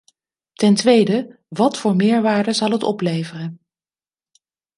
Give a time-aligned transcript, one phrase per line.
[0.53, 3.59] Ten tweede, wat voor meerwaarde zal het opleveren?